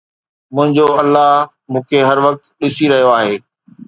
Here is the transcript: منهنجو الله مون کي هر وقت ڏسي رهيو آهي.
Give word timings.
منهنجو 0.55 0.87
الله 1.01 1.29
مون 1.71 1.81
کي 1.89 1.99
هر 2.09 2.17
وقت 2.25 2.41
ڏسي 2.61 2.85
رهيو 2.91 3.09
آهي. 3.19 3.35